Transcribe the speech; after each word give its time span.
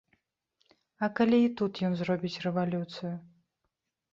А 1.07 1.09
калі 1.19 1.37
і 1.47 1.51
тут 1.61 1.73
ён 1.89 1.93
зробіць 1.99 2.41
рэвалюцыю? 2.47 3.13